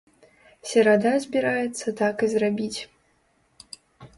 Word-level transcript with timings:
Серада 0.69 1.11
збіраецца 1.25 1.87
так 2.01 2.15
і 2.29 2.31
зрабіць. 2.33 2.79